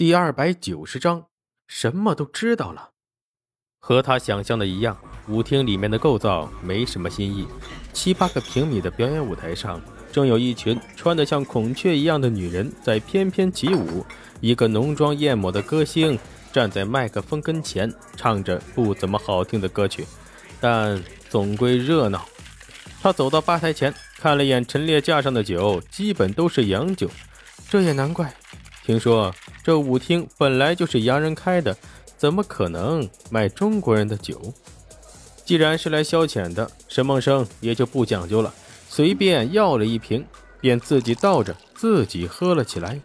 [0.00, 1.26] 第二百九十章，
[1.68, 2.92] 什么都知道了。
[3.78, 4.96] 和他想象的一样，
[5.28, 7.46] 舞厅里面的构造没什么新意。
[7.92, 9.78] 七八个平米的表演舞台上，
[10.10, 14.02] 正有一群穿得像孔雀一样的女人在翩翩起舞。
[14.40, 16.18] 一个浓妆艳抹的歌星
[16.50, 20.06] 站在麦克风跟前，唱着不怎么好听的歌曲，
[20.62, 22.26] 但总归热闹。
[23.02, 27.10] 他走到吧台前，看了眼陈列架上的酒，基本都是洋酒。
[27.68, 28.34] 这也难怪。
[28.82, 29.32] 听说
[29.70, 31.76] 这舞厅本来就是洋人开的，
[32.16, 34.52] 怎么可能卖中国人的酒？
[35.44, 38.52] 既然是来消遣的，沈梦生也就不讲究了，
[38.88, 40.26] 随便要了一瓶，
[40.60, 43.00] 便自己倒着自己喝了起来。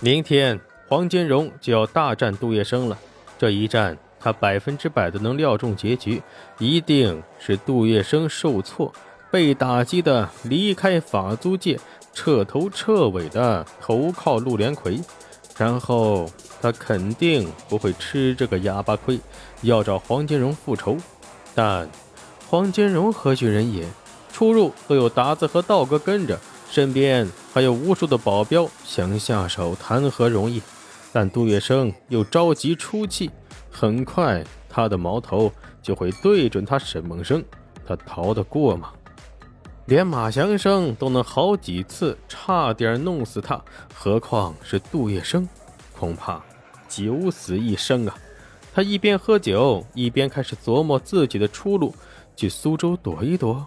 [0.00, 2.98] 明天黄金荣就要大战杜月笙了，
[3.38, 6.20] 这一战他百分之百的能料中结局，
[6.58, 8.92] 一定是杜月笙受挫，
[9.30, 11.78] 被打击的离开法租界。
[12.14, 15.00] 彻头彻尾的投靠陆连魁，
[15.62, 16.28] 然后
[16.60, 19.20] 他肯定不会吃这个哑巴亏，
[19.60, 20.96] 要找黄金荣复仇。
[21.54, 21.88] 但
[22.48, 23.86] 黄金荣何许人也？
[24.32, 26.36] 出入都有达子和道哥跟着，
[26.68, 30.60] 身边还有无数的保镖，想下手谈何容易？
[31.12, 33.30] 但杜月笙又着急出气，
[33.70, 37.40] 很快他的矛头就会对准他沈梦生，
[37.86, 38.92] 他逃得过吗？
[39.86, 43.62] 连马祥生都能好几次差点弄死他，
[43.94, 45.46] 何况是杜月笙？
[45.98, 46.42] 恐怕
[46.88, 48.16] 九死一生啊！
[48.72, 51.94] 他一边喝酒，一边开始琢磨自己的出路：
[52.36, 53.66] 去苏州躲一躲。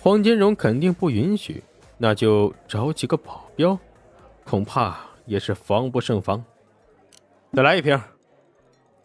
[0.00, 1.62] 黄金荣肯定不允许，
[1.98, 3.78] 那就找几个保镖，
[4.44, 6.44] 恐怕也是防不胜防。
[7.52, 8.00] 再来一瓶。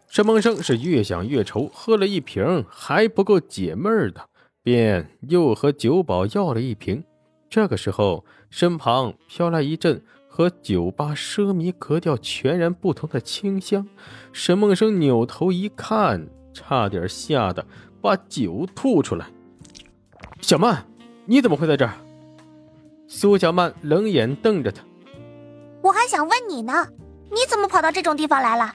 [0.08, 4.28] 沈梦生是越想越愁，喝了一瓶还不够解闷的。
[4.62, 7.02] 便又和酒保要了一瓶。
[7.50, 13.86] 这个时候，身旁飘来一阵和酒吧奢靡格调全然不同的清香。
[14.32, 17.66] 沈梦生扭头一看，差点吓得
[18.00, 19.26] 把酒吐出来。
[20.40, 20.86] 小曼，
[21.26, 21.94] 你怎么会在这儿？
[23.06, 24.82] 苏小曼冷眼瞪着他。
[25.82, 26.86] 我还想问你呢，
[27.30, 28.72] 你怎么跑到这种地方来了？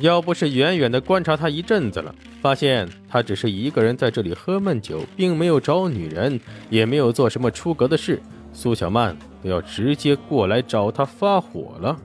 [0.00, 2.14] 要不是远远的观察他一阵子了。
[2.46, 6.38] 发现他只是一个人在这里喝闷酒，并没有找女人，
[6.70, 8.22] 也没有做什么出格的事。
[8.52, 11.98] 苏小曼都要直接过来找他发火了。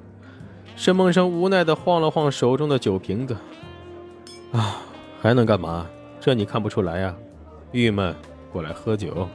[0.76, 3.38] 沈梦生无奈地晃了晃手中的酒瓶子，
[4.52, 4.82] 啊，
[5.22, 5.86] 还能干嘛？
[6.20, 7.16] 这你看不出来呀？
[7.72, 8.16] 郁闷，
[8.52, 9.30] 过来喝酒。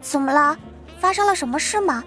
[0.00, 0.58] 怎么了？
[0.98, 2.02] 发生了什么事吗？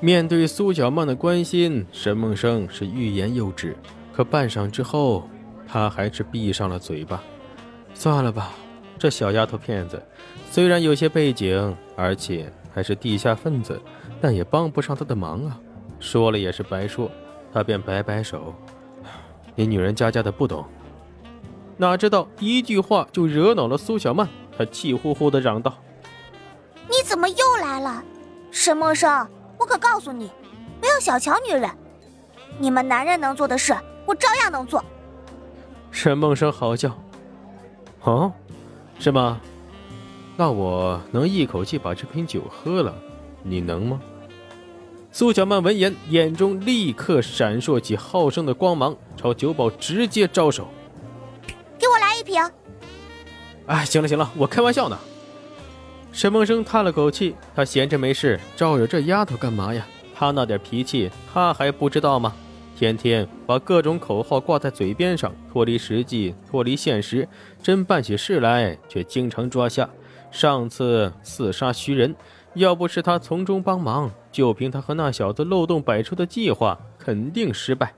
[0.00, 3.76] 面对苏小曼的关心，沈梦生是欲言又止，
[4.12, 5.28] 可半晌之后。
[5.66, 7.22] 他还是闭上了嘴巴。
[7.94, 8.52] 算了吧，
[8.98, 10.02] 这小丫头片子，
[10.50, 13.80] 虽然有些背景，而且还是地下分子，
[14.20, 15.58] 但也帮不上他的忙啊。
[16.00, 17.10] 说了也是白说，
[17.52, 18.54] 他便摆摆手
[19.54, 20.64] ：“你女人家家的不懂。”
[21.76, 25.74] 哪知道一句话就惹恼了苏小曼，她气呼呼地嚷道
[26.88, 28.02] ：“你怎么又来了，
[28.50, 29.28] 沈梦生？
[29.58, 30.30] 我可告诉你，
[30.80, 31.70] 不要小瞧女人，
[32.58, 34.84] 你们男人能做的事，我照样能做。”
[35.92, 36.98] 沈梦生嚎叫
[38.02, 38.32] ：“哦，
[38.98, 39.40] 是吗？
[40.36, 42.92] 那我能一口气把这瓶酒喝了，
[43.44, 44.00] 你能吗？”
[45.12, 50.66] 苏小曼闻言，眼中立刻闪烁起好胜的光芒，朝酒保直接招手
[51.78, 52.42] ：“给我来一瓶！”
[53.68, 54.98] 哎，行了行了，我开玩笑呢。
[56.10, 59.86] 沈梦生叹了口气，他闲着没事，招惹这丫头干嘛呀？
[60.14, 62.34] 她那点脾气，他还不知道吗？
[62.82, 67.28] 天天把各种口号挂在嘴边上，脱离实际，脱离现实，
[67.62, 69.88] 真办起事来却经常抓瞎。
[70.32, 72.12] 上次刺杀徐仁，
[72.54, 77.94] 要不是他从中帮忙，就凭他和那小子漏洞百出的计划，肯定失败。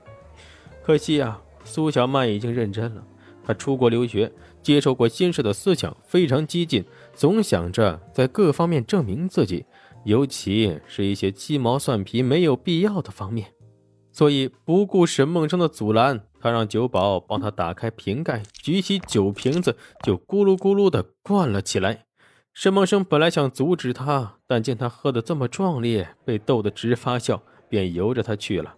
[0.83, 3.03] 可惜啊，苏小曼已经认真了。
[3.43, 4.31] 他出国留学，
[4.61, 6.85] 接受过新式的思想，非常激进，
[7.15, 9.65] 总想着在各方面证明自己，
[10.03, 13.47] 尤其是一些鸡毛蒜皮没有必要的方面。
[14.15, 22.05] 所以不顾沈梦生的阻拦，他让酒保帮他打开瓶盖，举起酒瓶子就咕噜咕噜地灌了起来。
[22.53, 28.73] 沈梦生本来想阻止他，但见他喝得这么壮烈，被逗得直发笑，便由着他去了。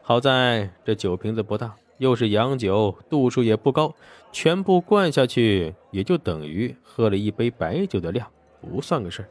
[0.00, 3.94] 好在这酒瓶子不大，又是洋酒，度数也不高，
[4.32, 8.26] 全部灌下去也就等于喝了一杯白酒的量，
[8.62, 9.28] 不算个事儿。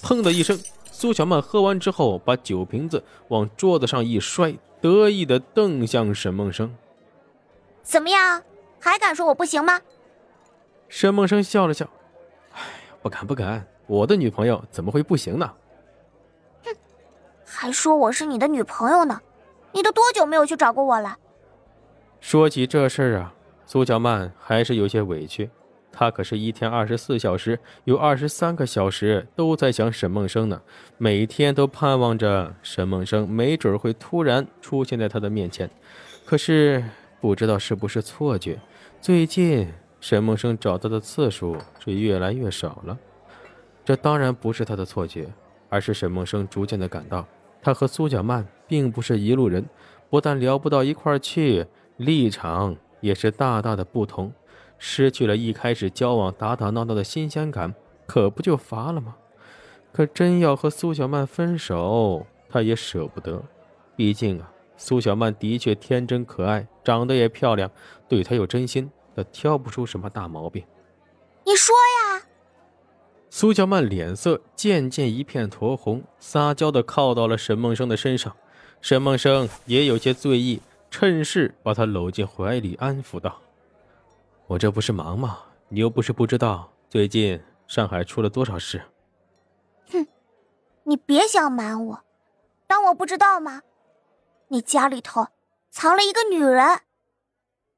[0.00, 0.58] 砰的一声。
[0.98, 6.74] 苏小曼喝完之后，把酒瓶子往桌子上一摔，得意的瞪向沈梦生
[7.84, 8.42] ：“怎么样，
[8.80, 9.78] 还敢说我不行吗？”
[10.88, 11.86] 沈梦生笑了笑
[12.56, 12.60] ：“哎，
[13.02, 15.52] 不敢不敢，我的女朋友怎么会不行呢？”
[16.64, 16.74] 哼，
[17.44, 19.20] 还说我是你的女朋友呢，
[19.72, 21.18] 你都多久没有去找过我了？
[22.20, 23.34] 说起这事儿啊，
[23.66, 25.50] 苏小曼还是有些委屈。
[25.98, 30.60] 他可是一天二十四小时，有二十三个小时都在想沈梦生呢，
[30.98, 35.70] 每天都盼望着沈梦生没准会突然出现在他的面前。
[36.26, 36.84] 可是
[37.18, 38.60] 不知道是不是错觉，
[39.00, 42.98] 最近沈梦生找到的次数是越来越少了。
[43.82, 45.26] 这当然不是他的错觉，
[45.70, 47.26] 而是沈梦生逐渐的感到，
[47.62, 49.64] 他和苏小曼并不是一路人，
[50.10, 51.64] 不但聊不到一块儿去，
[51.96, 54.30] 立场也是大大的不同。
[54.78, 57.74] 失去了一开始交往打打闹闹的新鲜感，
[58.06, 59.16] 可不就乏了吗？
[59.92, 63.42] 可真要和苏小曼分手，他也舍不得。
[63.96, 67.70] 毕竟啊，苏小曼的确天真可爱，长得也漂亮，
[68.06, 70.62] 对他有真心，他挑不出什么大毛病。
[71.46, 72.26] 你说呀？
[73.30, 78.36] 苏小曼脸色渐渐一片酡红，撒娇的靠到了沈梦生的身上。
[78.82, 83.40] 沈梦生也有些醉意，趁势把她搂进怀里，安抚道。
[84.46, 85.38] 我这不是忙吗？
[85.68, 88.80] 你又不是不知道，最近上海出了多少事。
[89.90, 90.06] 哼，
[90.84, 92.04] 你别想瞒我，
[92.66, 93.62] 当我不知道吗？
[94.48, 95.26] 你家里头
[95.70, 96.82] 藏了一个女人。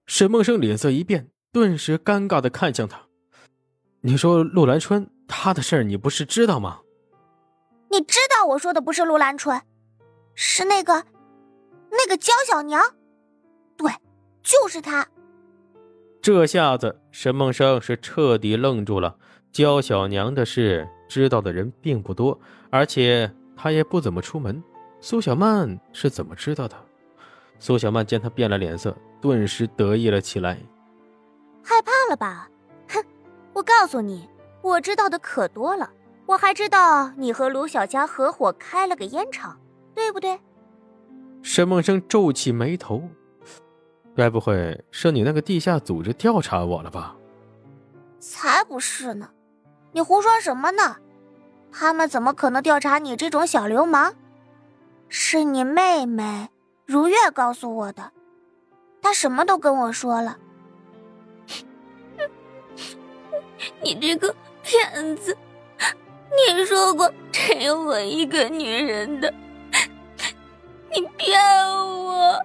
[0.06, 3.00] 沈梦生脸色一变，顿时尴尬的看向他。
[4.02, 6.80] 你说陆兰春她的事儿，你不是知道吗？
[7.90, 9.62] 你知道我说的不是陆兰春，
[10.34, 11.06] 是那个，
[11.90, 12.94] 那个焦小娘。
[13.78, 13.90] 对，
[14.42, 15.08] 就是她。
[16.28, 19.16] 这下子，沈梦生是彻底愣住了。
[19.50, 22.38] 焦小娘的事知道的人并不多，
[22.68, 24.62] 而且他也不怎么出门。
[25.00, 26.76] 苏小曼是怎么知道的？
[27.58, 30.58] 苏小曼见他变了脸色，顿时得意了起来。
[31.64, 32.50] 害怕了吧？
[32.90, 33.02] 哼！
[33.54, 34.28] 我告诉你，
[34.60, 35.90] 我知道的可多了。
[36.26, 39.58] 我还知道你和卢小佳合伙开了个烟厂，
[39.94, 40.38] 对不对？
[41.40, 43.08] 沈梦生皱起眉头。
[44.18, 47.14] 该不会是你那个地下组织调查我了吧？
[48.18, 49.30] 才不是呢！
[49.92, 50.96] 你胡说什么呢？
[51.70, 54.16] 他们怎么可能调查你这种小流氓？
[55.08, 56.48] 是你妹妹
[56.84, 58.10] 如月告诉我的，
[59.00, 60.36] 她什么都跟我说了。
[63.80, 64.34] 你这个
[64.64, 65.36] 骗子！
[66.56, 69.32] 你说过只有我一个女人的，
[70.92, 72.44] 你骗我！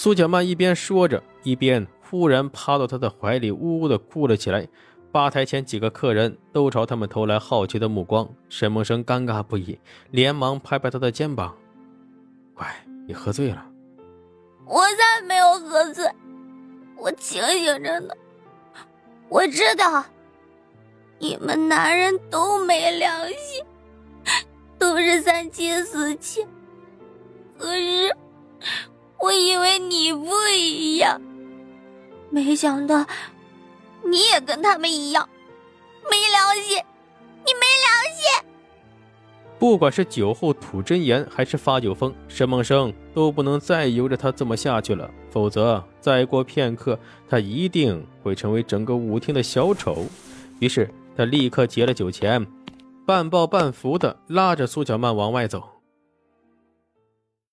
[0.00, 4.68] 苏小曼一边说着，一边忽然趴到他的怀里，呜呜的哭了起来。
[5.10, 8.28] 吧台前几个客人都朝他们投来好奇的目光。
[8.48, 9.76] 沈梦生尴尬不已，
[10.12, 11.52] 连忙拍拍他的肩膀
[12.54, 12.64] ：“乖，
[13.08, 13.66] 你喝醉了。
[14.64, 16.08] ”“我才没有喝醉，
[16.96, 18.14] 我清醒着呢。
[19.28, 20.04] 我知道，
[21.18, 23.64] 你们男人都没良心，
[24.78, 26.46] 都是三妻四妾。
[27.58, 28.16] 可是……”
[29.20, 31.20] 我以为你不一样，
[32.30, 33.04] 没想到
[34.04, 35.28] 你也跟他们一样
[36.10, 36.82] 没良心。
[37.46, 38.50] 你没良心！
[39.58, 50.04] 不管是酒后吐真言，还是发酒疯，沈梦生都不能再由着他这么下去了，否则再过片刻，他一定会成为整个舞厅的小丑。
[50.58, 52.46] 于是他立刻结了酒钱，
[53.06, 55.77] 半抱半扶的拉着苏小曼往外走。